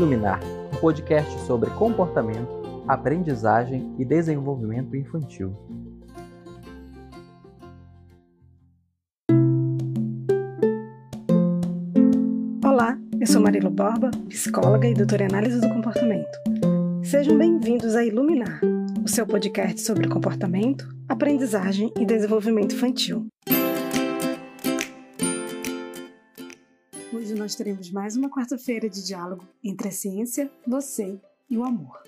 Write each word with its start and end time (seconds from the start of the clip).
Iluminar, 0.00 0.40
um 0.72 0.80
podcast 0.80 1.30
sobre 1.40 1.68
comportamento, 1.72 2.48
aprendizagem 2.88 3.94
e 3.98 4.04
desenvolvimento 4.06 4.96
infantil. 4.96 5.54
Olá, 12.64 12.98
eu 13.20 13.26
sou 13.26 13.42
Marilo 13.42 13.68
Borba, 13.68 14.10
psicóloga 14.30 14.88
e 14.88 14.94
doutora 14.94 15.24
em 15.24 15.26
análise 15.26 15.60
do 15.60 15.68
comportamento. 15.68 16.38
Sejam 17.02 17.36
bem-vindos 17.36 17.94
a 17.94 18.02
Iluminar, 18.02 18.58
o 19.04 19.08
seu 19.08 19.26
podcast 19.26 19.82
sobre 19.82 20.08
comportamento, 20.08 20.88
aprendizagem 21.10 21.92
e 22.00 22.06
desenvolvimento 22.06 22.74
infantil. 22.74 23.26
Nós 27.40 27.54
teremos 27.54 27.90
mais 27.90 28.16
uma 28.16 28.28
quarta-feira 28.28 28.86
de 28.86 29.02
diálogo 29.02 29.48
entre 29.64 29.88
a 29.88 29.90
ciência, 29.90 30.50
você 30.66 31.18
e 31.48 31.56
o 31.56 31.64
amor. 31.64 32.02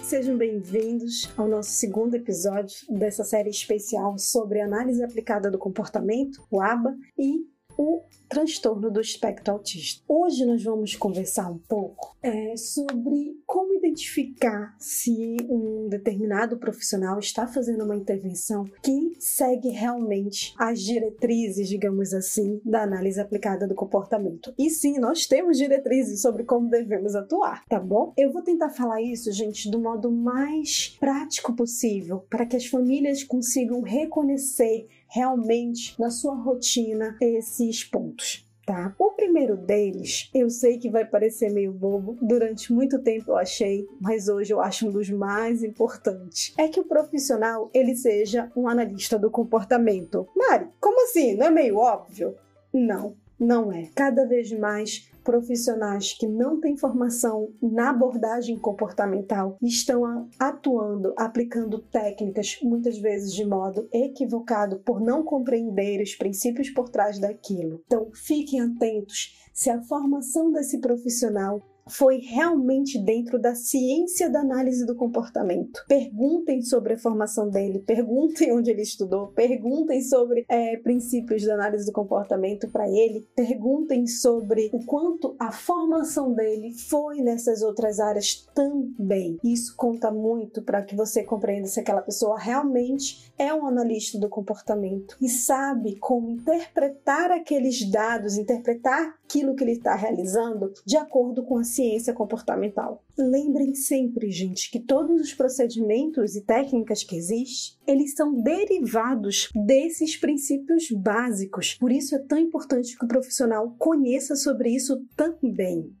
Sejam 0.00 0.38
bem-vindos 0.38 1.28
ao 1.36 1.48
nosso 1.48 1.72
segundo 1.72 2.14
episódio 2.14 2.76
dessa 2.88 3.24
série 3.24 3.50
especial 3.50 4.16
sobre 4.16 4.60
análise 4.60 5.02
aplicada 5.02 5.50
do 5.50 5.58
comportamento, 5.58 6.46
o 6.52 6.60
ABA, 6.60 6.96
e 7.18 7.44
o 7.76 8.04
transtorno 8.28 8.92
do 8.92 9.00
espectro 9.00 9.54
autista. 9.54 10.04
Hoje 10.08 10.46
nós 10.46 10.62
vamos 10.62 10.94
conversar 10.94 11.50
um 11.50 11.58
pouco 11.58 12.16
é, 12.22 12.56
sobre 12.56 13.40
como 13.44 13.77
identificar 13.88 14.74
se 14.78 15.36
um 15.48 15.88
determinado 15.88 16.58
profissional 16.58 17.18
está 17.18 17.46
fazendo 17.46 17.84
uma 17.84 17.96
intervenção 17.96 18.64
que 18.82 19.16
segue 19.18 19.68
realmente 19.68 20.54
as 20.58 20.80
diretrizes, 20.80 21.68
digamos 21.68 22.12
assim, 22.12 22.60
da 22.64 22.82
análise 22.82 23.20
aplicada 23.20 23.66
do 23.66 23.74
comportamento. 23.74 24.52
E 24.58 24.70
sim, 24.70 24.98
nós 24.98 25.26
temos 25.26 25.56
diretrizes 25.56 26.20
sobre 26.20 26.44
como 26.44 26.70
devemos 26.70 27.14
atuar, 27.14 27.64
tá 27.66 27.80
bom? 27.80 28.12
Eu 28.16 28.32
vou 28.32 28.42
tentar 28.42 28.70
falar 28.70 29.02
isso, 29.02 29.32
gente, 29.32 29.70
do 29.70 29.80
modo 29.80 30.10
mais 30.10 30.96
prático 31.00 31.54
possível, 31.54 32.24
para 32.30 32.46
que 32.46 32.56
as 32.56 32.66
famílias 32.66 33.24
consigam 33.24 33.80
reconhecer 33.80 34.86
realmente 35.08 35.98
na 35.98 36.10
sua 36.10 36.34
rotina 36.34 37.16
esses 37.20 37.82
pontos. 37.82 38.47
Tá? 38.68 38.94
O 38.98 39.12
primeiro 39.12 39.56
deles, 39.56 40.28
eu 40.34 40.50
sei 40.50 40.76
que 40.76 40.90
vai 40.90 41.02
parecer 41.02 41.50
meio 41.50 41.72
bobo, 41.72 42.18
durante 42.20 42.70
muito 42.70 42.98
tempo 42.98 43.30
eu 43.30 43.36
achei, 43.38 43.88
mas 43.98 44.28
hoje 44.28 44.52
eu 44.52 44.60
acho 44.60 44.86
um 44.86 44.90
dos 44.90 45.08
mais 45.08 45.64
importantes. 45.64 46.52
É 46.58 46.68
que 46.68 46.78
o 46.78 46.84
profissional 46.84 47.70
ele 47.72 47.96
seja 47.96 48.52
um 48.54 48.68
analista 48.68 49.18
do 49.18 49.30
comportamento. 49.30 50.28
Mari, 50.36 50.66
como 50.78 51.02
assim? 51.04 51.34
Não 51.34 51.46
é 51.46 51.50
meio 51.50 51.78
óbvio? 51.78 52.34
Não, 52.70 53.16
não 53.40 53.72
é. 53.72 53.88
Cada 53.94 54.26
vez 54.26 54.52
mais 54.52 55.07
profissionais 55.28 56.14
que 56.14 56.26
não 56.26 56.58
têm 56.58 56.74
formação 56.74 57.52
na 57.60 57.90
abordagem 57.90 58.58
comportamental 58.58 59.58
estão 59.60 60.26
atuando, 60.38 61.12
aplicando 61.18 61.80
técnicas, 61.80 62.58
muitas 62.62 62.96
vezes 62.96 63.34
de 63.34 63.44
modo 63.44 63.86
equivocado, 63.92 64.78
por 64.78 65.02
não 65.02 65.22
compreender 65.22 66.00
os 66.00 66.14
princípios 66.14 66.70
por 66.70 66.88
trás 66.88 67.18
daquilo. 67.18 67.82
Então, 67.84 68.10
fiquem 68.14 68.62
atentos 68.62 69.38
se 69.52 69.68
a 69.68 69.82
formação 69.82 70.50
desse 70.50 70.78
profissional 70.78 71.60
foi 71.88 72.18
realmente 72.18 72.98
dentro 72.98 73.38
da 73.38 73.54
ciência 73.54 74.30
da 74.30 74.40
análise 74.40 74.86
do 74.86 74.94
comportamento. 74.94 75.84
Perguntem 75.88 76.62
sobre 76.62 76.94
a 76.94 76.98
formação 76.98 77.48
dele, 77.48 77.80
perguntem 77.80 78.52
onde 78.52 78.70
ele 78.70 78.82
estudou, 78.82 79.28
perguntem 79.28 80.00
sobre 80.02 80.44
é, 80.48 80.76
princípios 80.78 81.44
da 81.44 81.54
análise 81.54 81.86
do 81.86 81.92
comportamento 81.92 82.68
para 82.68 82.88
ele, 82.88 83.26
perguntem 83.34 84.06
sobre 84.06 84.70
o 84.72 84.84
quanto 84.84 85.36
a 85.38 85.52
formação 85.52 86.32
dele 86.32 86.72
foi 86.74 87.20
nessas 87.20 87.62
outras 87.62 88.00
áreas 88.00 88.46
também. 88.54 89.38
Isso 89.42 89.74
conta 89.76 90.10
muito 90.10 90.62
para 90.62 90.82
que 90.82 90.94
você 90.94 91.22
compreenda 91.22 91.66
se 91.66 91.80
aquela 91.80 92.02
pessoa 92.02 92.38
realmente 92.38 93.32
é 93.38 93.52
um 93.52 93.66
analista 93.66 94.18
do 94.18 94.28
comportamento 94.28 95.16
e 95.20 95.28
sabe 95.28 95.96
como 95.96 96.30
interpretar 96.30 97.30
aqueles 97.30 97.88
dados, 97.90 98.36
interpretar 98.36 99.17
aquilo 99.28 99.54
que 99.54 99.62
ele 99.62 99.72
está 99.72 99.94
realizando 99.94 100.72
de 100.86 100.96
acordo 100.96 101.42
com 101.42 101.58
a 101.58 101.64
ciência 101.64 102.14
comportamental. 102.14 103.04
Lembrem 103.16 103.74
sempre, 103.74 104.30
gente, 104.30 104.70
que 104.70 104.80
todos 104.80 105.20
os 105.20 105.34
procedimentos 105.34 106.34
e 106.34 106.40
técnicas 106.40 107.04
que 107.04 107.14
existem, 107.14 107.76
eles 107.86 108.14
são 108.14 108.34
derivados 108.34 109.50
desses 109.54 110.16
princípios 110.16 110.90
básicos. 110.90 111.74
Por 111.74 111.92
isso 111.92 112.14
é 112.14 112.18
tão 112.18 112.38
importante 112.38 112.96
que 112.96 113.04
o 113.04 113.08
profissional 113.08 113.74
conheça 113.78 114.34
sobre 114.34 114.70
isso 114.70 115.04
também. 115.14 115.92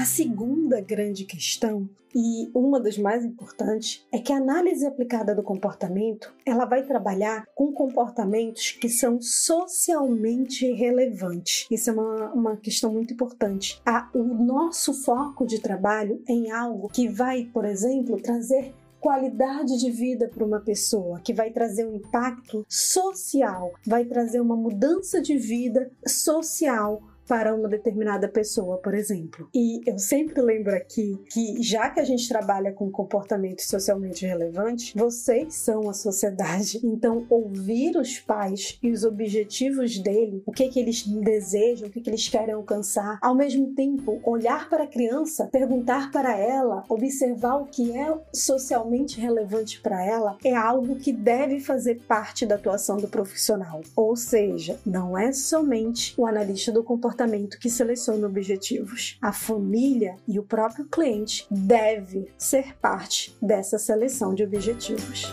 A 0.00 0.04
segunda 0.06 0.80
grande 0.80 1.26
questão, 1.26 1.86
e 2.14 2.50
uma 2.54 2.80
das 2.80 2.96
mais 2.96 3.22
importantes, 3.22 4.02
é 4.10 4.18
que 4.18 4.32
a 4.32 4.38
análise 4.38 4.86
aplicada 4.86 5.34
do 5.34 5.42
comportamento, 5.42 6.32
ela 6.46 6.64
vai 6.64 6.86
trabalhar 6.86 7.44
com 7.54 7.70
comportamentos 7.70 8.70
que 8.70 8.88
são 8.88 9.20
socialmente 9.20 10.72
relevantes. 10.72 11.66
Isso 11.70 11.90
é 11.90 11.92
uma, 11.92 12.32
uma 12.32 12.56
questão 12.56 12.90
muito 12.90 13.12
importante. 13.12 13.78
A, 13.84 14.08
o 14.14 14.22
nosso 14.22 14.94
foco 14.94 15.46
de 15.46 15.58
trabalho 15.58 16.22
é 16.26 16.32
em 16.32 16.50
algo 16.50 16.88
que 16.88 17.06
vai, 17.06 17.44
por 17.52 17.66
exemplo, 17.66 18.18
trazer 18.22 18.72
qualidade 19.00 19.78
de 19.78 19.90
vida 19.90 20.28
para 20.28 20.44
uma 20.44 20.60
pessoa, 20.60 21.20
que 21.20 21.34
vai 21.34 21.50
trazer 21.50 21.86
um 21.86 21.96
impacto 21.96 22.64
social, 22.66 23.72
vai 23.86 24.06
trazer 24.06 24.40
uma 24.40 24.56
mudança 24.56 25.20
de 25.20 25.36
vida 25.36 25.90
social 26.06 27.02
para 27.30 27.54
uma 27.54 27.68
determinada 27.68 28.26
pessoa, 28.26 28.78
por 28.78 28.92
exemplo. 28.92 29.48
E 29.54 29.88
eu 29.88 29.96
sempre 30.00 30.42
lembro 30.42 30.74
aqui 30.74 31.16
que, 31.32 31.62
já 31.62 31.88
que 31.88 32.00
a 32.00 32.04
gente 32.04 32.28
trabalha 32.28 32.72
com 32.72 32.90
comportamento 32.90 33.60
socialmente 33.60 34.26
relevante, 34.26 34.92
vocês 34.98 35.54
são 35.54 35.88
a 35.88 35.94
sociedade. 35.94 36.80
Então, 37.00 37.24
ouvir 37.30 37.96
os 37.96 38.18
pais 38.18 38.76
e 38.82 38.90
os 38.90 39.04
objetivos 39.04 39.98
dele, 39.98 40.42
o 40.44 40.50
que, 40.50 40.68
que 40.68 40.80
eles 40.80 41.06
desejam, 41.06 41.86
o 41.86 41.90
que, 41.90 42.00
que 42.00 42.10
eles 42.10 42.28
querem 42.28 42.52
alcançar, 42.54 43.18
ao 43.22 43.34
mesmo 43.34 43.74
tempo, 43.74 44.20
olhar 44.24 44.68
para 44.68 44.84
a 44.84 44.86
criança, 44.86 45.46
perguntar 45.46 46.10
para 46.10 46.36
ela, 46.36 46.84
observar 46.88 47.56
o 47.56 47.66
que 47.66 47.96
é 47.96 48.12
socialmente 48.32 49.20
relevante 49.20 49.80
para 49.80 50.04
ela, 50.04 50.36
é 50.44 50.54
algo 50.54 50.96
que 50.96 51.12
deve 51.12 51.60
fazer 51.60 52.00
parte 52.08 52.44
da 52.44 52.56
atuação 52.56 52.96
do 52.96 53.08
profissional. 53.08 53.82
Ou 53.94 54.16
seja, 54.16 54.78
não 54.84 55.16
é 55.16 55.32
somente 55.32 56.12
o 56.18 56.26
analista 56.26 56.72
do 56.72 56.82
comportamento 56.82 57.19
comportamento 57.20 57.58
que 57.58 57.68
seleciona 57.68 58.26
objetivos. 58.26 59.18
A 59.20 59.32
família 59.32 60.16
e 60.26 60.38
o 60.38 60.42
próprio 60.42 60.86
cliente 60.86 61.46
deve 61.50 62.32
ser 62.38 62.74
parte 62.78 63.36
dessa 63.42 63.78
seleção 63.78 64.34
de 64.34 64.42
objetivos. 64.42 65.24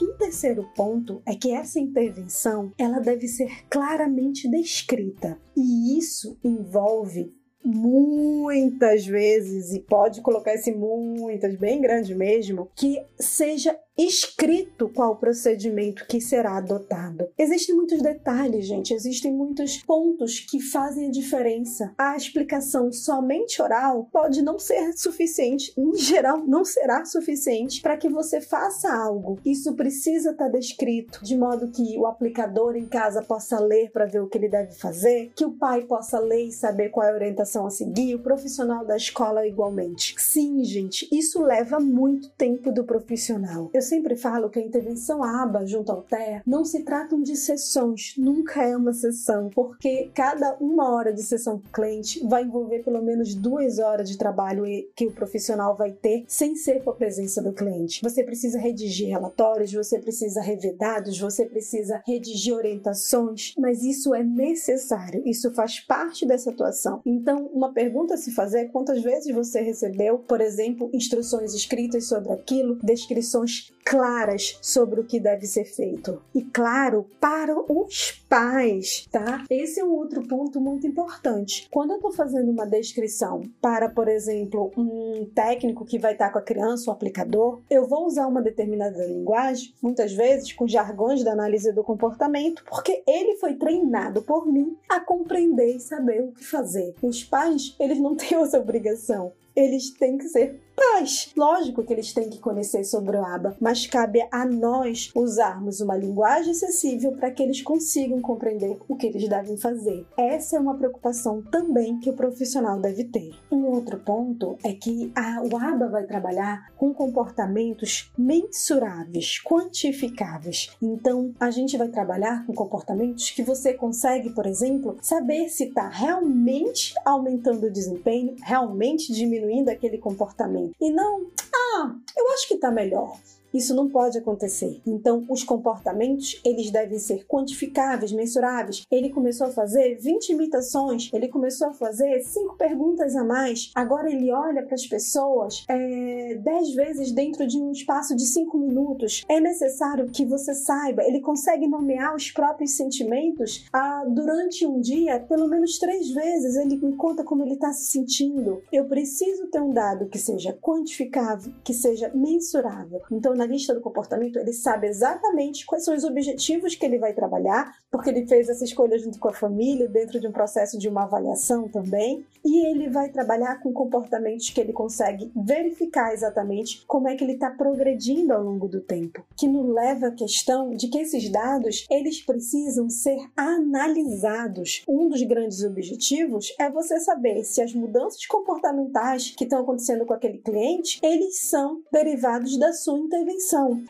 Um 0.00 0.16
terceiro 0.16 0.66
ponto 0.74 1.20
é 1.26 1.34
que 1.34 1.50
essa 1.50 1.78
intervenção 1.78 2.72
ela 2.78 3.00
deve 3.00 3.28
ser 3.28 3.50
claramente 3.68 4.48
descrita 4.48 5.38
e 5.54 5.98
isso 5.98 6.38
envolve 6.42 7.34
muitas 7.64 9.06
vezes, 9.06 9.72
e 9.72 9.80
pode 9.80 10.20
colocar 10.20 10.52
esse 10.52 10.70
muitas 10.70 11.56
bem 11.56 11.80
grande 11.80 12.14
mesmo, 12.14 12.70
que 12.76 13.02
seja 13.18 13.74
escrito 13.96 14.88
qual 14.88 15.12
o 15.12 15.16
procedimento 15.16 16.06
que 16.06 16.20
será 16.20 16.56
adotado. 16.56 17.28
Existem 17.38 17.74
muitos 17.74 18.02
detalhes, 18.02 18.66
gente, 18.66 18.92
existem 18.92 19.32
muitos 19.32 19.78
pontos 19.78 20.40
que 20.40 20.60
fazem 20.60 21.08
a 21.08 21.10
diferença. 21.10 21.94
A 21.96 22.16
explicação 22.16 22.92
somente 22.92 23.62
oral 23.62 24.08
pode 24.12 24.42
não 24.42 24.58
ser 24.58 24.92
suficiente, 24.94 25.72
em 25.76 25.94
geral, 25.94 26.44
não 26.46 26.64
será 26.64 27.04
suficiente 27.04 27.80
para 27.80 27.96
que 27.96 28.08
você 28.08 28.40
faça 28.40 28.92
algo. 28.92 29.38
Isso 29.44 29.74
precisa 29.74 30.30
estar 30.30 30.48
descrito 30.48 31.20
de 31.22 31.36
modo 31.36 31.70
que 31.70 31.96
o 31.98 32.06
aplicador 32.06 32.76
em 32.76 32.86
casa 32.86 33.22
possa 33.22 33.60
ler 33.60 33.90
para 33.90 34.06
ver 34.06 34.20
o 34.20 34.28
que 34.28 34.38
ele 34.38 34.48
deve 34.48 34.72
fazer, 34.72 35.32
que 35.36 35.44
o 35.44 35.52
pai 35.52 35.82
possa 35.82 36.18
ler 36.18 36.48
e 36.48 36.52
saber 36.52 36.88
qual 36.88 37.06
é 37.06 37.10
a 37.10 37.14
orientação 37.14 37.66
a 37.66 37.70
seguir, 37.70 38.14
o 38.14 38.22
profissional 38.22 38.84
da 38.84 38.96
escola 38.96 39.46
igualmente. 39.46 40.14
Sim, 40.18 40.64
gente, 40.64 41.08
isso 41.12 41.42
leva 41.42 41.78
muito 41.78 42.30
tempo 42.30 42.72
do 42.72 42.84
profissional. 42.84 43.70
Eu 43.72 43.82
sempre 43.84 44.16
falo 44.16 44.50
que 44.50 44.58
a 44.58 44.62
intervenção 44.62 45.22
ABA 45.22 45.66
junto 45.66 45.92
ao 45.92 46.02
TEA 46.02 46.42
não 46.46 46.64
se 46.64 46.82
tratam 46.82 47.22
de 47.22 47.36
sessões, 47.36 48.14
nunca 48.16 48.62
é 48.62 48.76
uma 48.76 48.92
sessão, 48.92 49.50
porque 49.54 50.10
cada 50.14 50.56
uma 50.60 50.90
hora 50.92 51.12
de 51.12 51.22
sessão 51.22 51.58
com 51.58 51.68
o 51.68 51.72
cliente 51.72 52.26
vai 52.26 52.42
envolver 52.42 52.80
pelo 52.80 53.02
menos 53.02 53.34
duas 53.34 53.78
horas 53.78 54.08
de 54.08 54.16
trabalho 54.18 54.64
que 54.96 55.06
o 55.06 55.12
profissional 55.12 55.76
vai 55.76 55.92
ter 55.92 56.24
sem 56.26 56.56
ser 56.56 56.82
com 56.82 56.90
a 56.90 56.94
presença 56.94 57.42
do 57.42 57.52
cliente. 57.52 58.00
Você 58.02 58.24
precisa 58.24 58.58
redigir 58.58 59.08
relatórios, 59.08 59.72
você 59.72 59.98
precisa 59.98 60.40
rever 60.40 60.76
dados, 60.76 61.18
você 61.18 61.44
precisa 61.44 62.02
redigir 62.06 62.54
orientações, 62.54 63.54
mas 63.58 63.84
isso 63.84 64.14
é 64.14 64.24
necessário, 64.24 65.22
isso 65.26 65.52
faz 65.52 65.78
parte 65.80 66.26
dessa 66.26 66.50
atuação. 66.50 67.02
Então, 67.04 67.34
Então, 67.34 67.50
uma 67.52 67.72
pergunta 67.72 68.14
a 68.14 68.16
se 68.16 68.30
fazer 68.30 68.58
é 68.58 68.64
quantas 68.66 69.02
vezes 69.02 69.34
você 69.34 69.60
recebeu, 69.60 70.18
por 70.18 70.40
exemplo, 70.40 70.88
instruções 70.92 71.52
escritas 71.52 72.04
sobre 72.04 72.32
aquilo, 72.32 72.78
descrições 72.82 73.72
claras 73.84 74.58
sobre 74.62 75.00
o 75.00 75.04
que 75.04 75.20
deve 75.20 75.46
ser 75.46 75.64
feito. 75.64 76.22
E 76.34 76.42
claro, 76.42 77.06
para 77.20 77.54
os 77.70 78.12
pais, 78.28 79.06
tá? 79.10 79.44
Esse 79.50 79.80
é 79.80 79.84
um 79.84 79.92
outro 79.92 80.26
ponto 80.26 80.60
muito 80.60 80.86
importante. 80.86 81.68
Quando 81.70 81.90
eu 81.90 81.96
estou 81.96 82.12
fazendo 82.12 82.50
uma 82.50 82.66
descrição 82.66 83.42
para, 83.60 83.88
por 83.88 84.08
exemplo, 84.08 84.72
um 84.76 85.28
técnico 85.34 85.84
que 85.84 85.98
vai 85.98 86.12
estar 86.12 86.30
com 86.30 86.38
a 86.38 86.42
criança, 86.42 86.90
um 86.90 86.94
aplicador, 86.94 87.60
eu 87.68 87.86
vou 87.86 88.06
usar 88.06 88.26
uma 88.26 88.40
determinada 88.40 89.04
linguagem, 89.04 89.74
muitas 89.82 90.12
vezes 90.12 90.52
com 90.52 90.66
jargões 90.66 91.22
da 91.22 91.32
análise 91.32 91.72
do 91.72 91.84
comportamento, 91.84 92.64
porque 92.64 93.02
ele 93.06 93.36
foi 93.36 93.54
treinado 93.54 94.22
por 94.22 94.46
mim 94.46 94.76
a 94.88 95.00
compreender 95.00 95.76
e 95.76 95.80
saber 95.80 96.22
o 96.22 96.32
que 96.32 96.44
fazer. 96.44 96.94
Os 97.02 97.22
pais, 97.22 97.76
eles 97.78 98.00
não 98.00 98.16
têm 98.16 98.38
essa 98.38 98.58
obrigação 98.58 99.32
eles 99.56 99.90
têm 99.90 100.18
que 100.18 100.28
ser 100.28 100.60
pais. 100.74 101.32
Lógico 101.36 101.82
que 101.82 101.92
eles 101.92 102.12
têm 102.12 102.30
que 102.30 102.38
conhecer 102.38 102.84
sobre 102.84 103.16
o 103.16 103.24
ABA, 103.24 103.56
mas 103.60 103.86
cabe 103.86 104.26
a 104.30 104.44
nós 104.44 105.10
usarmos 105.14 105.80
uma 105.80 105.96
linguagem 105.96 106.52
acessível 106.52 107.12
para 107.12 107.30
que 107.30 107.42
eles 107.42 107.62
consigam 107.62 108.20
compreender 108.20 108.76
o 108.88 108.96
que 108.96 109.06
eles 109.06 109.28
devem 109.28 109.56
fazer. 109.56 110.06
Essa 110.16 110.56
é 110.56 110.60
uma 110.60 110.76
preocupação 110.76 111.42
também 111.42 111.98
que 111.98 112.10
o 112.10 112.14
profissional 112.14 112.78
deve 112.80 113.04
ter. 113.04 113.32
Um 113.50 113.66
outro 113.66 113.98
ponto 113.98 114.56
é 114.62 114.72
que 114.72 115.12
a, 115.14 115.42
o 115.42 115.56
ABA 115.56 115.88
vai 115.88 116.04
trabalhar 116.04 116.72
com 116.76 116.92
comportamentos 116.92 118.10
mensuráveis, 118.16 119.40
quantificáveis. 119.44 120.70
Então, 120.80 121.32
a 121.38 121.50
gente 121.50 121.76
vai 121.76 121.88
trabalhar 121.88 122.46
com 122.46 122.54
comportamentos 122.54 123.30
que 123.30 123.42
você 123.42 123.74
consegue, 123.74 124.30
por 124.30 124.46
exemplo, 124.46 124.96
saber 125.00 125.48
se 125.48 125.64
está 125.64 125.88
realmente 125.88 126.94
aumentando 127.04 127.66
o 127.66 127.70
desempenho, 127.70 128.36
realmente 128.42 129.12
diminuindo 129.12 129.68
aquele 129.68 129.98
comportamento 129.98 130.63
e 130.80 130.90
não, 130.90 131.30
ah, 131.54 131.94
eu 132.16 132.28
acho 132.32 132.48
que 132.48 132.54
está 132.54 132.70
melhor. 132.70 133.16
Isso 133.54 133.74
não 133.74 133.88
pode 133.88 134.18
acontecer. 134.18 134.80
Então, 134.84 135.24
os 135.30 135.44
comportamentos, 135.44 136.40
eles 136.44 136.72
devem 136.72 136.98
ser 136.98 137.24
quantificáveis, 137.24 138.10
mensuráveis. 138.10 138.84
Ele 138.90 139.10
começou 139.10 139.46
a 139.46 139.50
fazer 139.50 139.96
20 140.00 140.30
imitações, 140.30 141.08
ele 141.12 141.28
começou 141.28 141.68
a 141.68 141.72
fazer 141.72 142.20
5 142.20 142.56
perguntas 142.56 143.14
a 143.14 143.22
mais. 143.22 143.70
Agora 143.74 144.10
ele 144.10 144.32
olha 144.32 144.64
para 144.64 144.74
as 144.74 144.86
pessoas 144.86 145.64
é, 145.68 146.34
10 146.34 146.74
vezes 146.74 147.12
dentro 147.12 147.46
de 147.46 147.60
um 147.60 147.70
espaço 147.70 148.16
de 148.16 148.26
5 148.26 148.58
minutos. 148.58 149.24
É 149.28 149.38
necessário 149.38 150.10
que 150.10 150.24
você 150.24 150.52
saiba, 150.54 151.04
ele 151.04 151.20
consegue 151.20 151.68
nomear 151.68 152.14
os 152.14 152.30
próprios 152.32 152.72
sentimentos 152.72 153.66
ah, 153.72 154.04
durante 154.08 154.66
um 154.66 154.80
dia, 154.80 155.20
pelo 155.20 155.48
menos 155.48 155.78
três 155.78 156.10
vezes. 156.10 156.56
Ele 156.56 156.76
me 156.76 156.96
conta 156.96 157.22
como 157.22 157.44
ele 157.44 157.54
está 157.54 157.72
se 157.72 157.92
sentindo. 157.92 158.62
Eu 158.72 158.86
preciso 158.86 159.46
ter 159.46 159.60
um 159.60 159.70
dado 159.70 160.06
que 160.06 160.18
seja 160.18 160.52
quantificável, 160.60 161.52
que 161.62 161.72
seja 161.72 162.10
mensurável. 162.14 163.02
Então, 163.10 163.34
na 163.34 163.43
analista 163.44 163.74
do 163.74 163.80
comportamento, 163.80 164.38
ele 164.38 164.52
sabe 164.52 164.88
exatamente 164.88 165.66
quais 165.66 165.84
são 165.84 165.94
os 165.94 166.04
objetivos 166.04 166.74
que 166.74 166.84
ele 166.84 166.98
vai 166.98 167.12
trabalhar, 167.12 167.76
porque 167.90 168.10
ele 168.10 168.26
fez 168.26 168.48
essa 168.48 168.64
escolha 168.64 168.98
junto 168.98 169.18
com 169.18 169.28
a 169.28 169.32
família, 169.32 169.86
dentro 169.86 170.18
de 170.18 170.26
um 170.26 170.32
processo 170.32 170.78
de 170.78 170.88
uma 170.88 171.04
avaliação 171.04 171.68
também, 171.68 172.24
e 172.44 172.66
ele 172.66 172.88
vai 172.88 173.08
trabalhar 173.10 173.60
com 173.60 173.72
comportamentos 173.72 174.50
que 174.50 174.60
ele 174.60 174.72
consegue 174.72 175.30
verificar 175.36 176.12
exatamente 176.12 176.84
como 176.86 177.08
é 177.08 177.14
que 177.14 177.22
ele 177.22 177.34
está 177.34 177.50
progredindo 177.50 178.32
ao 178.32 178.42
longo 178.42 178.66
do 178.66 178.80
tempo, 178.80 179.24
que 179.36 179.46
nos 179.46 179.72
leva 179.74 180.08
à 180.08 180.10
questão 180.10 180.70
de 180.70 180.88
que 180.88 180.98
esses 180.98 181.28
dados, 181.30 181.86
eles 181.90 182.20
precisam 182.20 182.88
ser 182.88 183.18
analisados. 183.36 184.82
Um 184.88 185.08
dos 185.08 185.22
grandes 185.22 185.62
objetivos 185.62 186.54
é 186.58 186.70
você 186.70 186.98
saber 187.00 187.44
se 187.44 187.60
as 187.60 187.74
mudanças 187.74 188.26
comportamentais 188.26 189.30
que 189.36 189.44
estão 189.44 189.60
acontecendo 189.60 190.06
com 190.06 190.14
aquele 190.14 190.38
cliente, 190.38 190.98
eles 191.02 191.40
são 191.40 191.82
derivados 191.92 192.58
da 192.58 192.72
sua 192.72 192.98
intervenção 192.98 193.33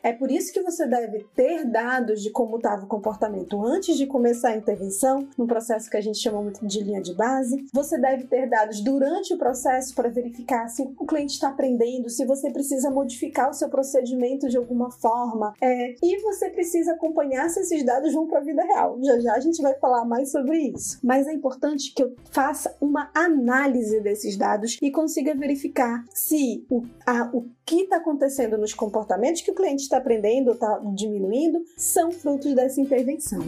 É 0.03 0.13
por 0.13 0.31
isso 0.31 0.53
que 0.53 0.63
você 0.63 0.87
deve 0.87 1.27
ter 1.35 1.65
dados 1.65 2.23
de 2.23 2.31
como 2.31 2.57
estava 2.57 2.85
o 2.85 2.89
comportamento 2.89 3.65
antes 3.65 3.97
de 3.97 4.07
começar 4.07 4.51
a 4.51 4.57
intervenção, 4.57 5.27
no 5.37 5.47
processo 5.47 5.91
que 5.91 5.97
a 5.97 6.01
gente 6.01 6.19
chama 6.19 6.43
muito 6.43 6.65
de 6.67 6.83
linha 6.83 7.01
de 7.01 7.15
base. 7.15 7.67
Você 7.73 7.99
deve 7.99 8.25
ter 8.25 8.49
dados 8.49 8.81
durante 8.81 9.35
o 9.35 9.39
processo 9.39 9.95
para 9.95 10.09
verificar 10.09 10.69
se 10.69 10.83
o 10.83 11.07
cliente 11.07 11.35
está 11.35 11.49
aprendendo, 11.49 12.09
se 12.09 12.25
você 12.25 12.51
precisa 12.51 12.91
modificar 12.91 13.51
o 13.51 13.55
seu 13.55 13.69
procedimento 13.69 14.49
de 14.49 14.57
alguma 14.57 14.91
forma. 14.91 15.55
É, 15.61 15.95
e 16.03 16.23
você 16.23 16.51
precisa 16.51 16.93
acompanhar 16.93 17.49
se 17.51 17.61
esses 17.61 17.85
dados 17.85 18.13
vão 18.13 18.27
para 18.27 18.39
a 18.39 18.43
vida 18.43 18.63
real. 18.63 18.99
Já 19.03 19.21
já 19.21 19.35
a 19.35 19.41
gente 19.41 19.61
vai 19.63 19.75
falar 19.75 20.05
mais 20.05 20.31
sobre 20.31 20.59
isso. 20.59 20.99
Mas 21.03 21.27
é 21.27 21.33
importante 21.33 21.93
que 21.93 22.03
eu 22.03 22.15
faça 22.31 22.77
uma 22.81 23.11
análise 23.15 24.01
desses 24.01 24.37
dados 24.37 24.79
e 24.81 24.91
consiga 24.91 25.35
verificar 25.35 26.05
se 26.11 26.65
o, 26.71 26.83
a, 27.07 27.31
o 27.33 27.47
que 27.65 27.83
está 27.83 27.97
acontecendo 27.97 28.59
nos 28.59 28.75
comportamentos 28.75 29.43
que 29.43 29.51
o 29.51 29.55
cliente 29.55 29.83
está 29.83 29.99
aprendendo 29.99 30.53
está 30.53 30.81
diminuindo 30.95 31.65
são 31.77 32.13
frutos 32.13 32.55
dessa 32.55 32.81
intervenção. 32.81 33.43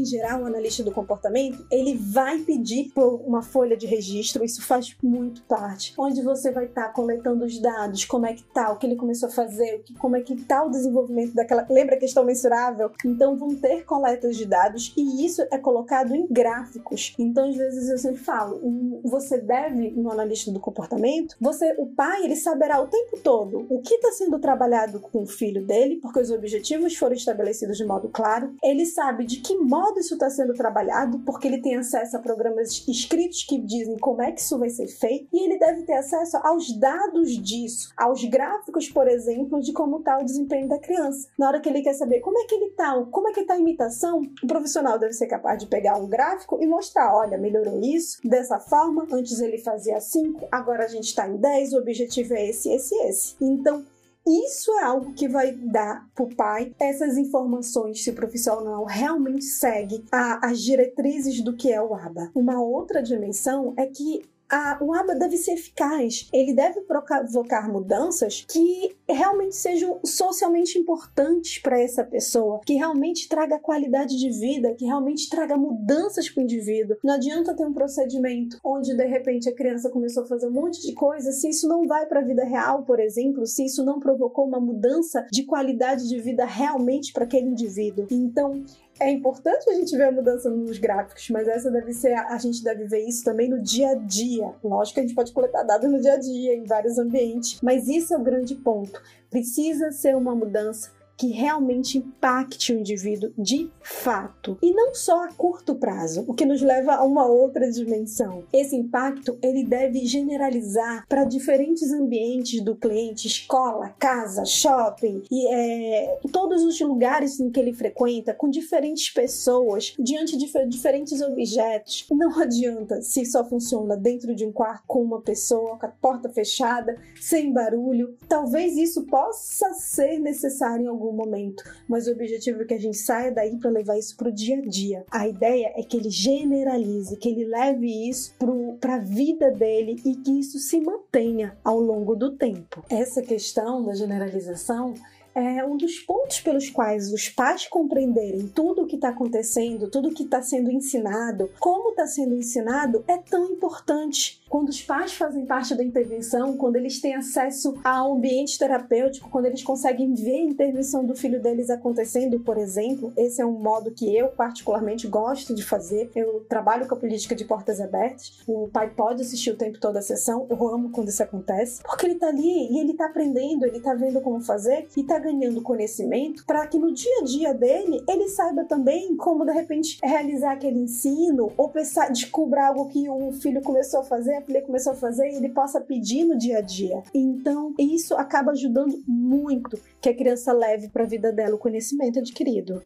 Em 0.00 0.04
geral, 0.04 0.42
o 0.42 0.46
analista 0.46 0.82
do 0.82 0.92
comportamento, 0.92 1.64
ele 1.70 1.96
vai 1.96 2.38
pedir 2.38 2.90
por 2.94 3.20
uma 3.26 3.42
folha 3.42 3.76
de 3.76 3.86
registro, 3.86 4.44
isso 4.44 4.62
faz 4.62 4.96
muito 5.02 5.42
parte, 5.42 5.94
onde 5.98 6.22
você 6.22 6.50
vai 6.50 6.66
estar 6.66 6.88
tá 6.88 6.92
coletando 6.92 7.44
os 7.44 7.58
dados, 7.60 8.04
como 8.04 8.26
é 8.26 8.34
que 8.34 8.42
tá, 8.44 8.72
o 8.72 8.76
que 8.76 8.86
ele 8.86 8.96
começou 8.96 9.28
a 9.28 9.32
fazer, 9.32 9.84
como 9.98 10.16
é 10.16 10.20
que 10.20 10.36
tá 10.36 10.64
o 10.64 10.70
desenvolvimento 10.70 11.34
daquela, 11.34 11.66
lembra 11.68 11.96
a 11.96 11.98
questão 11.98 12.24
mensurável? 12.24 12.90
Então 13.04 13.36
vão 13.36 13.54
ter 13.54 13.84
coletas 13.84 14.36
de 14.36 14.46
dados 14.46 14.92
e 14.96 15.24
isso 15.24 15.42
é 15.50 15.58
colocado 15.58 16.14
em 16.14 16.26
gráficos. 16.30 17.14
Então 17.18 17.48
às 17.48 17.56
vezes 17.56 17.88
eu 17.88 17.98
sempre 17.98 18.20
falo, 18.20 18.60
você 19.04 19.38
deve 19.38 19.90
no 19.90 20.10
analista 20.10 20.50
do 20.50 20.60
comportamento, 20.60 21.36
você, 21.40 21.74
o 21.78 21.86
pai, 21.86 22.24
ele 22.24 22.36
saberá 22.36 22.80
o 22.80 22.86
tempo 22.86 23.18
todo 23.22 23.66
o 23.68 23.80
que 23.80 23.94
está 23.94 24.12
sendo 24.12 24.38
trabalhado 24.38 25.00
com 25.00 25.22
o 25.22 25.26
filho 25.26 25.64
dele, 25.64 25.96
porque 25.96 26.20
os 26.20 26.30
objetivos 26.30 26.96
foram 26.96 27.14
estabelecidos 27.14 27.76
de 27.76 27.84
modo 27.84 28.08
claro, 28.08 28.54
ele 28.62 28.86
sabe 28.86 29.24
de 29.24 29.40
que 29.40 29.56
modo 29.56 29.89
modo 29.90 30.00
isso 30.00 30.14
está 30.14 30.30
sendo 30.30 30.54
trabalhado, 30.54 31.18
porque 31.20 31.48
ele 31.48 31.60
tem 31.60 31.76
acesso 31.76 32.16
a 32.16 32.20
programas 32.20 32.84
escritos 32.88 33.44
que 33.44 33.58
dizem 33.58 33.98
como 33.98 34.22
é 34.22 34.32
que 34.32 34.40
isso 34.40 34.58
vai 34.58 34.70
ser 34.70 34.86
feito, 34.86 35.28
e 35.32 35.44
ele 35.44 35.58
deve 35.58 35.82
ter 35.82 35.94
acesso 35.94 36.38
aos 36.38 36.72
dados 36.78 37.30
disso, 37.36 37.92
aos 37.96 38.24
gráficos, 38.24 38.88
por 38.88 39.08
exemplo, 39.08 39.60
de 39.60 39.72
como 39.72 39.98
está 39.98 40.18
o 40.18 40.24
desempenho 40.24 40.68
da 40.68 40.78
criança. 40.78 41.28
Na 41.38 41.48
hora 41.48 41.60
que 41.60 41.68
ele 41.68 41.82
quer 41.82 41.94
saber 41.94 42.20
como 42.20 42.38
é 42.38 42.44
que 42.44 42.54
ele 42.54 42.66
está, 42.66 42.94
como 43.10 43.28
é 43.28 43.32
que 43.32 43.40
está 43.40 43.54
a 43.54 43.58
imitação, 43.58 44.22
o 44.42 44.46
profissional 44.46 44.98
deve 44.98 45.12
ser 45.12 45.26
capaz 45.26 45.58
de 45.58 45.66
pegar 45.66 45.96
um 45.96 46.08
gráfico 46.08 46.58
e 46.60 46.66
mostrar, 46.66 47.14
olha, 47.14 47.36
melhorou 47.36 47.80
isso 47.80 48.18
dessa 48.24 48.58
forma, 48.58 49.06
antes 49.10 49.40
ele 49.40 49.58
fazia 49.58 50.00
5, 50.00 50.48
agora 50.50 50.84
a 50.84 50.88
gente 50.88 51.04
está 51.04 51.28
em 51.28 51.36
10, 51.36 51.72
o 51.72 51.78
objetivo 51.78 52.34
é 52.34 52.48
esse, 52.48 52.70
esse, 52.70 52.94
esse. 52.94 53.34
Então, 53.40 53.84
isso 54.26 54.70
é 54.72 54.84
algo 54.84 55.12
que 55.14 55.28
vai 55.28 55.52
dar 55.52 56.08
para 56.14 56.24
o 56.24 56.34
pai 56.34 56.74
essas 56.78 57.16
informações 57.16 58.02
se 58.04 58.10
o 58.10 58.14
profissional 58.14 58.84
realmente 58.84 59.44
segue 59.44 60.04
a, 60.12 60.46
as 60.46 60.60
diretrizes 60.60 61.42
do 61.42 61.56
que 61.56 61.72
é 61.72 61.80
o 61.80 61.94
ABA. 61.94 62.30
Uma 62.34 62.62
outra 62.62 63.02
dimensão 63.02 63.74
é 63.76 63.86
que 63.86 64.22
a, 64.50 64.78
o 64.80 64.92
ABA 64.92 65.14
deve 65.14 65.36
ser 65.36 65.52
eficaz. 65.52 66.28
Ele 66.32 66.52
deve 66.52 66.80
provocar 66.80 67.70
mudanças 67.70 68.44
que 68.48 68.96
realmente 69.08 69.56
sejam 69.56 70.00
socialmente 70.04 70.78
importantes 70.78 71.58
para 71.58 71.80
essa 71.80 72.02
pessoa, 72.04 72.60
que 72.66 72.74
realmente 72.74 73.28
traga 73.28 73.58
qualidade 73.58 74.18
de 74.18 74.30
vida, 74.30 74.74
que 74.74 74.84
realmente 74.84 75.28
traga 75.28 75.56
mudanças 75.56 76.28
para 76.28 76.40
o 76.40 76.44
indivíduo. 76.44 76.96
Não 77.04 77.14
adianta 77.14 77.54
ter 77.54 77.66
um 77.66 77.72
procedimento 77.72 78.58
onde 78.64 78.96
de 78.96 79.06
repente 79.06 79.48
a 79.48 79.54
criança 79.54 79.90
começou 79.90 80.24
a 80.24 80.26
fazer 80.26 80.48
um 80.48 80.52
monte 80.52 80.80
de 80.82 80.92
coisa, 80.92 81.32
se 81.32 81.48
isso 81.48 81.68
não 81.68 81.86
vai 81.86 82.06
para 82.06 82.20
a 82.20 82.24
vida 82.24 82.44
real, 82.44 82.82
por 82.82 82.98
exemplo, 82.98 83.46
se 83.46 83.64
isso 83.64 83.84
não 83.84 84.00
provocou 84.00 84.46
uma 84.46 84.60
mudança 84.60 85.26
de 85.30 85.44
qualidade 85.44 86.08
de 86.08 86.18
vida 86.18 86.44
realmente 86.44 87.12
para 87.12 87.24
aquele 87.24 87.48
indivíduo. 87.48 88.06
Então, 88.10 88.64
é 89.00 89.10
importante 89.10 89.68
a 89.68 89.74
gente 89.74 89.96
ver 89.96 90.04
a 90.04 90.12
mudança 90.12 90.50
nos 90.50 90.78
gráficos, 90.78 91.28
mas 91.30 91.48
essa 91.48 91.70
deve 91.70 91.92
ser, 91.94 92.12
a 92.12 92.36
gente 92.36 92.62
deve 92.62 92.84
ver 92.84 93.00
isso 93.00 93.24
também 93.24 93.48
no 93.48 93.60
dia 93.60 93.92
a 93.92 93.94
dia. 93.94 94.52
Lógico 94.62 94.94
que 94.94 95.00
a 95.00 95.02
gente 95.02 95.14
pode 95.14 95.32
coletar 95.32 95.62
dados 95.62 95.90
no 95.90 95.98
dia 95.98 96.12
a 96.12 96.18
dia, 96.18 96.54
em 96.54 96.64
vários 96.64 96.98
ambientes, 96.98 97.58
mas 97.62 97.88
isso 97.88 98.12
é 98.12 98.16
o 98.18 98.22
grande 98.22 98.54
ponto. 98.54 99.00
Precisa 99.30 99.90
ser 99.90 100.14
uma 100.14 100.34
mudança 100.34 100.90
que 101.20 101.28
realmente 101.32 101.98
impacte 101.98 102.72
o 102.72 102.78
indivíduo 102.78 103.30
de 103.36 103.70
fato 103.82 104.56
e 104.62 104.72
não 104.72 104.94
só 104.94 105.24
a 105.24 105.28
curto 105.28 105.74
prazo, 105.74 106.24
o 106.26 106.32
que 106.32 106.46
nos 106.46 106.62
leva 106.62 106.94
a 106.94 107.04
uma 107.04 107.26
outra 107.26 107.70
dimensão. 107.70 108.42
Esse 108.50 108.74
impacto 108.74 109.36
ele 109.42 109.62
deve 109.62 110.06
generalizar 110.06 111.04
para 111.06 111.24
diferentes 111.24 111.92
ambientes 111.92 112.62
do 112.62 112.74
cliente, 112.74 113.26
escola, 113.26 113.94
casa, 113.98 114.46
shopping 114.46 115.22
e 115.30 115.46
é, 115.52 116.20
todos 116.32 116.62
os 116.62 116.80
lugares 116.80 117.38
em 117.38 117.50
que 117.50 117.60
ele 117.60 117.74
frequenta, 117.74 118.32
com 118.32 118.48
diferentes 118.48 119.10
pessoas, 119.10 119.92
diante 119.98 120.38
de 120.38 120.50
diferentes 120.70 121.20
objetos. 121.20 122.06
Não 122.10 122.40
adianta 122.40 123.02
se 123.02 123.26
só 123.26 123.44
funciona 123.44 123.94
dentro 123.94 124.34
de 124.34 124.46
um 124.46 124.52
quarto 124.52 124.84
com 124.86 125.02
uma 125.02 125.20
pessoa, 125.20 125.76
com 125.76 125.84
a 125.84 125.90
porta 125.90 126.30
fechada, 126.30 126.96
sem 127.20 127.52
barulho. 127.52 128.16
Talvez 128.26 128.78
isso 128.78 129.02
possa 129.02 129.74
ser 129.74 130.18
necessário 130.18 130.84
em 130.84 130.88
algum 130.88 131.09
momento, 131.12 131.62
mas 131.88 132.06
o 132.06 132.12
objetivo 132.12 132.62
é 132.62 132.64
que 132.64 132.74
a 132.74 132.80
gente 132.80 132.96
saia 132.96 133.32
daí 133.32 133.56
para 133.56 133.70
levar 133.70 133.98
isso 133.98 134.16
para 134.16 134.28
o 134.28 134.32
dia 134.32 134.58
a 134.58 134.60
dia. 134.60 135.04
A 135.10 135.28
ideia 135.28 135.72
é 135.76 135.82
que 135.82 135.96
ele 135.96 136.10
generalize, 136.10 137.16
que 137.16 137.28
ele 137.28 137.44
leve 137.44 138.08
isso 138.08 138.34
para 138.80 138.94
a 138.94 138.98
vida 138.98 139.50
dele 139.50 140.00
e 140.04 140.14
que 140.16 140.40
isso 140.40 140.58
se 140.58 140.80
mantenha 140.80 141.56
ao 141.64 141.78
longo 141.78 142.14
do 142.14 142.32
tempo. 142.36 142.84
Essa 142.88 143.22
questão 143.22 143.84
da 143.84 143.94
generalização 143.94 144.94
é 145.34 145.64
um 145.64 145.76
dos 145.76 145.98
pontos 146.00 146.40
pelos 146.40 146.70
quais 146.70 147.12
os 147.12 147.28
pais 147.28 147.66
compreenderem 147.66 148.48
tudo 148.48 148.82
o 148.82 148.86
que 148.86 148.96
está 148.96 149.10
acontecendo, 149.10 149.88
tudo 149.88 150.08
o 150.08 150.14
que 150.14 150.24
está 150.24 150.42
sendo 150.42 150.70
ensinado, 150.70 151.50
como 151.58 151.90
está 151.90 152.06
sendo 152.06 152.34
ensinado, 152.34 153.04
é 153.06 153.16
tão 153.16 153.50
importante. 153.50 154.39
Quando 154.50 154.68
os 154.68 154.82
pais 154.82 155.12
fazem 155.12 155.46
parte 155.46 155.76
da 155.76 155.84
intervenção, 155.84 156.56
quando 156.56 156.74
eles 156.74 157.00
têm 157.00 157.14
acesso 157.14 157.78
ao 157.84 158.16
ambiente 158.16 158.58
terapêutico, 158.58 159.30
quando 159.30 159.46
eles 159.46 159.62
conseguem 159.62 160.12
ver 160.12 160.40
a 160.40 160.50
intervenção 160.50 161.04
do 161.04 161.14
filho 161.14 161.40
deles 161.40 161.70
acontecendo, 161.70 162.40
por 162.40 162.58
exemplo, 162.58 163.12
esse 163.16 163.40
é 163.40 163.46
um 163.46 163.52
modo 163.52 163.92
que 163.92 164.12
eu 164.12 164.26
particularmente 164.26 165.06
gosto 165.06 165.54
de 165.54 165.62
fazer. 165.64 166.10
Eu 166.16 166.44
trabalho 166.48 166.88
com 166.88 166.96
a 166.96 166.98
política 166.98 167.36
de 167.36 167.44
portas 167.44 167.80
abertas. 167.80 168.40
O 168.44 168.66
pai 168.66 168.90
pode 168.90 169.22
assistir 169.22 169.52
o 169.52 169.56
tempo 169.56 169.78
todo 169.78 169.96
a 169.96 170.02
sessão. 170.02 170.48
Eu 170.50 170.66
amo 170.66 170.90
quando 170.90 171.10
isso 171.10 171.22
acontece, 171.22 171.80
porque 171.84 172.06
ele 172.06 172.14
está 172.14 172.26
ali 172.26 172.72
e 172.72 172.80
ele 172.80 172.90
está 172.90 173.06
aprendendo, 173.06 173.64
ele 173.64 173.76
está 173.76 173.94
vendo 173.94 174.20
como 174.20 174.40
fazer 174.40 174.88
e 174.96 175.02
está 175.02 175.16
ganhando 175.20 175.62
conhecimento 175.62 176.44
para 176.44 176.66
que 176.66 176.76
no 176.76 176.92
dia 176.92 177.20
a 177.20 177.24
dia 177.24 177.54
dele 177.54 178.02
ele 178.08 178.28
saiba 178.28 178.64
também 178.64 179.14
como 179.16 179.46
de 179.46 179.52
repente 179.52 180.00
realizar 180.02 180.54
aquele 180.54 180.80
ensino 180.80 181.52
ou 181.56 181.68
pensar, 181.68 182.10
descobrir 182.10 182.58
algo 182.58 182.88
que 182.88 183.08
o 183.08 183.30
filho 183.30 183.62
começou 183.62 184.00
a 184.00 184.04
fazer, 184.04 184.39
a 184.40 184.44
filha 184.44 184.62
começou 184.62 184.92
a 184.92 184.96
fazer 184.96 185.28
e 185.30 185.36
ele 185.36 185.50
possa 185.50 185.80
pedir 185.80 186.24
no 186.24 186.36
dia 186.36 186.58
a 186.58 186.60
dia. 186.60 187.02
Então, 187.14 187.74
isso 187.78 188.14
acaba 188.14 188.52
ajudando 188.52 189.02
muito 189.06 189.78
que 190.00 190.08
a 190.08 190.14
criança 190.14 190.52
leve 190.52 190.88
para 190.88 191.04
a 191.04 191.06
vida 191.06 191.32
dela 191.32 191.54
o 191.54 191.58
conhecimento 191.58 192.18
adquirido. 192.18 192.82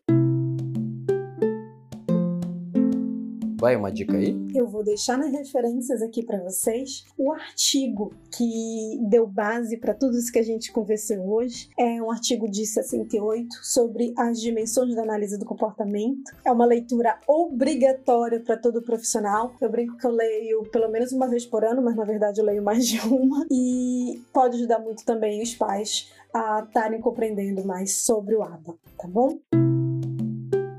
Vai 3.64 3.76
uma 3.76 3.90
dica 3.90 4.14
aí? 4.14 4.36
Eu 4.54 4.66
vou 4.66 4.84
deixar 4.84 5.16
nas 5.16 5.32
referências 5.32 6.02
aqui 6.02 6.22
para 6.22 6.36
vocês 6.36 7.02
o 7.16 7.32
artigo 7.32 8.12
que 8.30 9.00
deu 9.08 9.26
base 9.26 9.78
para 9.78 9.94
tudo 9.94 10.18
isso 10.18 10.30
que 10.30 10.38
a 10.38 10.42
gente 10.42 10.70
conversou 10.70 11.16
hoje. 11.26 11.70
É 11.78 12.02
um 12.02 12.10
artigo 12.10 12.46
de 12.46 12.66
68 12.66 13.54
sobre 13.62 14.12
as 14.18 14.38
dimensões 14.38 14.94
da 14.94 15.00
análise 15.00 15.38
do 15.38 15.46
comportamento. 15.46 16.30
É 16.44 16.52
uma 16.52 16.66
leitura 16.66 17.18
obrigatória 17.26 18.38
para 18.38 18.58
todo 18.58 18.82
profissional. 18.82 19.54
Eu 19.58 19.70
brinco 19.70 19.96
que 19.96 20.06
eu 20.06 20.10
leio 20.10 20.64
pelo 20.64 20.90
menos 20.90 21.10
uma 21.12 21.26
vez 21.26 21.46
por 21.46 21.64
ano, 21.64 21.80
mas 21.80 21.96
na 21.96 22.04
verdade 22.04 22.42
eu 22.42 22.44
leio 22.44 22.62
mais 22.62 22.86
de 22.86 23.00
uma. 23.08 23.46
E 23.50 24.20
pode 24.30 24.56
ajudar 24.56 24.78
muito 24.78 25.06
também 25.06 25.42
os 25.42 25.54
pais 25.54 26.12
a 26.34 26.62
estarem 26.68 27.00
compreendendo 27.00 27.64
mais 27.64 27.96
sobre 27.96 28.34
o 28.34 28.42
ABA, 28.42 28.74
tá 28.98 29.08
bom? 29.08 29.38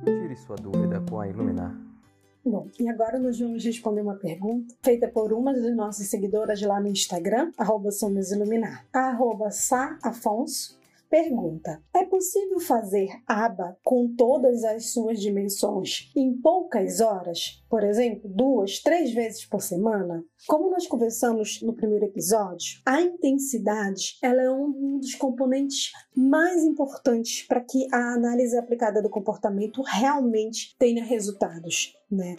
Tire 0.04 0.36
sua 0.36 0.56
dúvida 0.56 1.04
com 1.10 1.20
a 1.20 1.28
Iluminar. 1.28 1.95
Bom, 2.48 2.70
e 2.80 2.88
agora 2.88 3.18
nós 3.18 3.40
vamos 3.40 3.66
responder 3.66 4.02
uma 4.02 4.20
pergunta 4.20 4.76
feita 4.84 5.08
por 5.08 5.34
uma 5.34 5.52
das 5.52 5.76
nossas 5.76 6.06
seguidoras 6.08 6.62
lá 6.62 6.80
no 6.80 6.88
Instagram, 6.88 7.52
arroba 7.58 7.90
Somos 7.90 8.32
Iluminar, 8.32 8.86
arroba 8.94 9.50
Sá 9.50 9.98
Afonso, 10.04 10.78
pergunta: 11.10 11.82
É 11.94 12.06
possível 12.06 12.60
fazer 12.60 13.10
aba 13.26 13.76
com 13.84 14.14
todas 14.16 14.64
as 14.64 14.92
suas 14.92 15.20
dimensões 15.20 16.12
em 16.16 16.34
poucas 16.40 17.00
horas? 17.00 17.64
Por 17.70 17.84
exemplo, 17.84 18.30
duas, 18.30 18.80
três 18.80 19.12
vezes 19.12 19.46
por 19.46 19.62
semana? 19.62 20.24
Como 20.48 20.70
nós 20.70 20.86
conversamos 20.86 21.62
no 21.62 21.74
primeiro 21.74 22.06
episódio, 22.06 22.80
a 22.86 23.02
intensidade 23.02 24.18
ela 24.22 24.42
é 24.42 24.52
um 24.52 25.00
dos 25.00 25.16
componentes 25.16 25.92
mais 26.16 26.64
importantes 26.64 27.48
para 27.48 27.62
que 27.62 27.88
a 27.92 28.14
análise 28.14 28.58
aplicada 28.58 29.02
do 29.02 29.10
comportamento 29.10 29.82
realmente 29.82 30.76
tenha 30.78 31.04
resultados. 31.04 31.96
Né? 32.10 32.36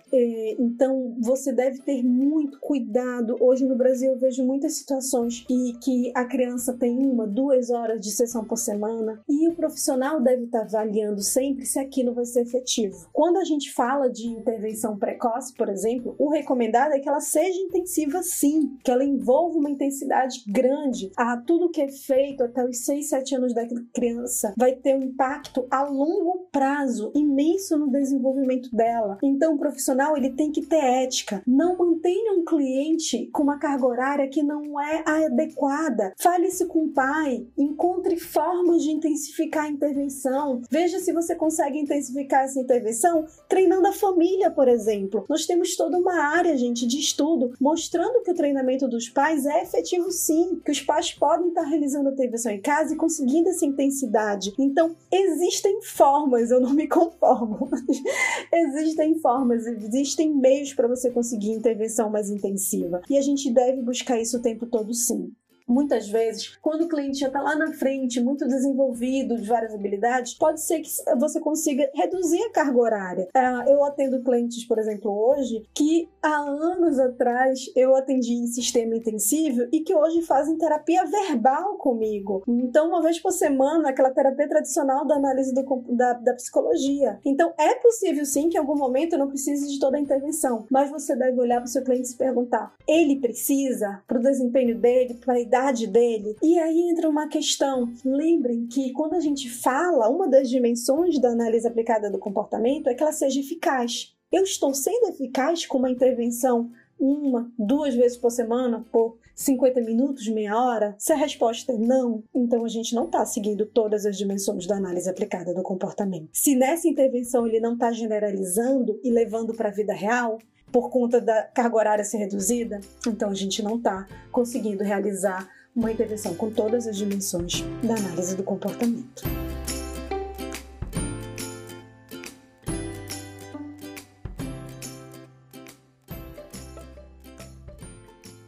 Então 0.58 1.16
você 1.20 1.52
deve 1.52 1.80
ter 1.82 2.02
muito 2.02 2.58
cuidado. 2.60 3.36
Hoje 3.40 3.64
no 3.64 3.76
Brasil 3.76 4.12
eu 4.12 4.18
vejo 4.18 4.44
muitas 4.44 4.76
situações 4.76 5.44
e 5.50 5.72
que 5.82 6.12
a 6.14 6.24
criança 6.24 6.72
tem 6.74 6.98
uma, 6.98 7.26
duas 7.26 7.70
horas 7.70 8.00
de 8.00 8.10
sessão 8.12 8.44
por 8.44 8.56
semana 8.56 9.20
e 9.28 9.48
o 9.48 9.54
profissional 9.54 10.20
deve 10.20 10.44
estar 10.44 10.62
avaliando 10.62 11.20
sempre 11.20 11.66
se 11.66 11.78
aquilo 11.78 12.14
vai 12.14 12.24
ser 12.24 12.42
efetivo. 12.42 13.08
Quando 13.12 13.38
a 13.38 13.44
gente 13.44 13.72
fala 13.72 14.08
de 14.08 14.26
intervenção 14.26 14.96
precoce, 14.96 15.52
por 15.54 15.68
exemplo, 15.68 16.14
o 16.18 16.30
recomendado 16.30 16.92
é 16.92 17.00
que 17.00 17.08
ela 17.08 17.20
seja 17.20 17.58
intensiva 17.60 18.22
sim, 18.22 18.76
que 18.84 18.90
ela 18.90 19.04
envolva 19.04 19.58
uma 19.58 19.70
intensidade 19.70 20.44
grande. 20.46 21.10
Ah, 21.16 21.42
tudo 21.44 21.70
que 21.70 21.80
é 21.80 21.88
feito 21.88 22.44
até 22.44 22.64
os 22.64 22.78
6, 22.84 23.08
7 23.08 23.34
anos 23.34 23.54
da 23.54 23.66
criança 23.92 24.54
vai 24.56 24.74
ter 24.74 24.96
um 24.96 25.02
impacto 25.02 25.66
a 25.70 25.82
longo 25.82 26.46
prazo 26.52 27.10
imenso 27.14 27.76
no 27.76 27.90
desenvolvimento 27.90 28.74
dela. 28.74 29.18
Então 29.22 29.55
o 29.56 29.58
profissional 29.58 30.16
ele 30.16 30.30
tem 30.30 30.52
que 30.52 30.62
ter 30.62 30.76
ética. 30.76 31.42
Não 31.46 31.76
mantenha 31.76 32.32
um 32.32 32.44
cliente 32.44 33.28
com 33.32 33.42
uma 33.42 33.58
carga 33.58 33.86
horária 33.86 34.28
que 34.28 34.42
não 34.42 34.80
é 34.80 35.02
adequada. 35.06 36.14
Fale-se 36.16 36.66
com 36.66 36.84
o 36.84 36.88
pai, 36.88 37.46
encontre 37.56 38.16
formas 38.16 38.82
de 38.82 38.90
intensificar 38.90 39.64
a 39.64 39.70
intervenção. 39.70 40.62
Veja 40.70 40.98
se 40.98 41.12
você 41.12 41.34
consegue 41.34 41.78
intensificar 41.78 42.44
essa 42.44 42.60
intervenção 42.60 43.26
treinando 43.48 43.88
a 43.88 43.92
família, 43.92 44.50
por 44.50 44.68
exemplo. 44.68 45.24
Nós 45.28 45.46
temos 45.46 45.74
toda 45.76 45.98
uma 45.98 46.20
área, 46.20 46.56
gente, 46.56 46.86
de 46.86 46.98
estudo 46.98 47.52
mostrando 47.60 48.22
que 48.22 48.30
o 48.30 48.34
treinamento 48.34 48.86
dos 48.88 49.08
pais 49.08 49.46
é 49.46 49.62
efetivo 49.62 50.10
sim, 50.10 50.60
que 50.64 50.70
os 50.70 50.80
pais 50.80 51.12
podem 51.12 51.48
estar 51.48 51.62
realizando 51.62 52.08
a 52.08 52.12
intervenção 52.12 52.52
em 52.52 52.60
casa 52.60 52.94
e 52.94 52.96
conseguindo 52.96 53.48
essa 53.48 53.64
intensidade. 53.64 54.54
Então, 54.58 54.94
existem 55.10 55.80
formas, 55.82 56.50
eu 56.50 56.60
não 56.60 56.74
me 56.74 56.86
conformo. 56.86 57.70
existem 58.52 59.18
formas 59.18 59.45
formas, 59.46 59.66
existem 59.66 60.34
meios 60.34 60.74
para 60.74 60.88
você 60.88 61.10
conseguir 61.10 61.52
intervenção 61.52 62.10
mais 62.10 62.28
intensiva. 62.28 63.00
E 63.08 63.16
a 63.16 63.22
gente 63.22 63.52
deve 63.52 63.80
buscar 63.82 64.20
isso 64.20 64.38
o 64.38 64.42
tempo 64.42 64.66
todo 64.66 64.92
sim. 64.92 65.32
Muitas 65.68 66.08
vezes, 66.08 66.56
quando 66.62 66.82
o 66.82 66.88
cliente 66.88 67.18
já 67.18 67.26
está 67.26 67.42
lá 67.42 67.56
na 67.56 67.72
frente, 67.72 68.20
muito 68.20 68.46
desenvolvido 68.46 69.36
de 69.36 69.48
várias 69.48 69.74
habilidades, 69.74 70.34
pode 70.34 70.60
ser 70.60 70.80
que 70.80 70.88
você 71.18 71.40
consiga 71.40 71.90
reduzir 71.92 72.40
a 72.44 72.50
carga 72.50 72.78
horária. 72.78 73.28
É, 73.34 73.72
eu 73.72 73.82
atendo 73.82 74.22
clientes, 74.22 74.64
por 74.64 74.78
exemplo, 74.78 75.10
hoje, 75.10 75.66
que 75.74 76.08
há 76.22 76.38
anos 76.38 77.00
atrás 77.00 77.68
eu 77.74 77.96
atendi 77.96 78.34
em 78.34 78.46
sistema 78.46 78.94
intensivo 78.94 79.66
e 79.72 79.80
que 79.80 79.94
hoje 79.94 80.22
fazem 80.22 80.56
terapia 80.56 81.04
verbal 81.04 81.76
comigo. 81.78 82.44
Então, 82.46 82.88
uma 82.88 83.02
vez 83.02 83.18
por 83.18 83.32
semana, 83.32 83.88
aquela 83.88 84.10
terapia 84.10 84.48
tradicional 84.48 85.04
da 85.04 85.16
análise 85.16 85.52
do, 85.52 85.64
da, 85.88 86.12
da 86.12 86.34
psicologia. 86.34 87.18
Então, 87.24 87.52
é 87.58 87.74
possível 87.74 88.24
sim 88.24 88.48
que 88.48 88.56
em 88.56 88.60
algum 88.60 88.76
momento 88.76 89.18
não 89.18 89.28
precise 89.28 89.68
de 89.68 89.80
toda 89.80 89.96
a 89.96 90.00
intervenção, 90.00 90.64
mas 90.70 90.90
você 90.90 91.16
deve 91.16 91.40
olhar 91.40 91.56
para 91.56 91.66
o 91.66 91.70
seu 91.70 91.82
cliente 91.82 92.04
e 92.04 92.10
se 92.10 92.16
perguntar: 92.16 92.72
ele 92.86 93.16
precisa 93.16 94.00
para 94.06 94.18
o 94.18 94.22
desempenho 94.22 94.78
dele, 94.78 95.14
para 95.14 95.34
a 95.34 95.40
idade 95.40 95.55
dele. 95.86 96.36
E 96.42 96.58
aí 96.58 96.90
entra 96.90 97.08
uma 97.08 97.28
questão. 97.28 97.92
Lembrem 98.04 98.66
que 98.66 98.92
quando 98.92 99.14
a 99.14 99.20
gente 99.20 99.48
fala, 99.48 100.08
uma 100.08 100.28
das 100.28 100.48
dimensões 100.48 101.18
da 101.18 101.30
análise 101.30 101.66
aplicada 101.66 102.10
do 102.10 102.18
comportamento 102.18 102.88
é 102.88 102.94
que 102.94 103.02
ela 103.02 103.12
seja 103.12 103.40
eficaz. 103.40 104.14
Eu 104.30 104.42
estou 104.42 104.74
sendo 104.74 105.08
eficaz 105.08 105.66
com 105.66 105.78
uma 105.78 105.90
intervenção 105.90 106.70
uma, 106.98 107.52
duas 107.58 107.94
vezes 107.94 108.16
por 108.16 108.30
semana, 108.30 108.84
por 108.90 109.18
50 109.34 109.80
minutos, 109.82 110.26
meia 110.28 110.58
hora? 110.58 110.94
Se 110.98 111.12
a 111.12 111.16
resposta 111.16 111.72
é 111.72 111.76
não, 111.76 112.24
então 112.34 112.64
a 112.64 112.68
gente 112.68 112.94
não 112.94 113.04
está 113.04 113.24
seguindo 113.26 113.66
todas 113.66 114.06
as 114.06 114.16
dimensões 114.16 114.66
da 114.66 114.76
análise 114.76 115.08
aplicada 115.08 115.52
do 115.52 115.62
comportamento. 115.62 116.30
Se 116.32 116.56
nessa 116.56 116.88
intervenção 116.88 117.46
ele 117.46 117.60
não 117.60 117.74
está 117.74 117.92
generalizando 117.92 118.98
e 119.04 119.10
levando 119.10 119.54
para 119.54 119.68
a 119.68 119.72
vida 119.72 119.92
real, 119.92 120.38
por 120.70 120.90
conta 120.90 121.20
da 121.20 121.42
carga 121.42 121.76
horária 121.76 122.04
ser 122.04 122.18
reduzida, 122.18 122.80
então 123.06 123.30
a 123.30 123.34
gente 123.34 123.62
não 123.62 123.76
está 123.76 124.06
conseguindo 124.30 124.84
realizar 124.84 125.48
uma 125.74 125.92
intervenção 125.92 126.34
com 126.34 126.50
todas 126.50 126.86
as 126.86 126.96
dimensões 126.96 127.62
da 127.82 127.94
análise 127.94 128.34
do 128.34 128.42
comportamento. 128.42 129.22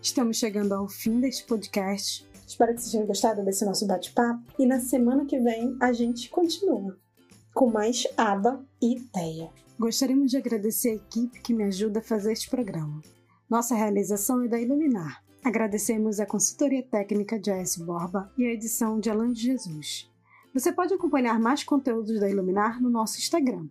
Estamos 0.03 0.39
chegando 0.39 0.73
ao 0.73 0.89
fim 0.89 1.21
deste 1.21 1.45
podcast. 1.45 2.27
Espero 2.47 2.75
que 2.75 2.81
vocês 2.81 2.93
tenham 2.93 3.07
gostado 3.07 3.45
desse 3.45 3.65
nosso 3.65 3.87
bate-papo. 3.87 4.43
E 4.59 4.67
na 4.67 4.81
semana 4.81 5.25
que 5.27 5.39
vem 5.39 5.77
a 5.81 5.93
gente 5.93 6.29
continua 6.31 6.97
com 7.59 7.69
mais 7.69 8.07
aba 8.17 8.65
e 8.81 8.95
ideia. 8.95 9.51
Gostaríamos 9.77 10.31
de 10.31 10.37
agradecer 10.37 10.91
a 10.91 10.95
equipe 10.95 11.41
que 11.41 11.53
me 11.53 11.65
ajuda 11.65 11.99
a 11.99 12.03
fazer 12.03 12.33
este 12.33 12.49
programa. 12.49 13.03
Nossa 13.51 13.75
realização 13.75 14.45
é 14.45 14.49
da 14.49 14.61
Iluminar. 14.61 15.25
Agradecemos 15.43 16.21
a 16.21 16.27
consultoria 16.27 16.85
técnica 16.85 17.37
de 17.37 17.51
A.S. 17.51 17.83
Borba 17.83 18.33
e 18.39 18.47
a 18.47 18.53
edição 18.53 19.01
de 19.01 19.11
Alan 19.11 19.33
de 19.33 19.43
Jesus. 19.43 20.09
Você 20.55 20.71
pode 20.71 20.95
acompanhar 20.95 21.41
mais 21.41 21.65
conteúdos 21.65 22.21
da 22.21 22.31
Iluminar 22.31 22.81
no 22.81 22.91
nosso 22.91 23.19
Instagram, 23.19 23.67